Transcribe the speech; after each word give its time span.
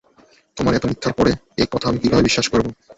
তোমার 0.57 0.73
এতো 0.75 0.87
মিথ্যার 0.89 1.13
পরে, 1.19 1.31
এই 1.57 1.67
কথা 1.73 1.85
আমি 1.89 1.99
কিভাবে 2.01 2.25
বিশ্বাস 2.27 2.47
করবো? 2.53 2.69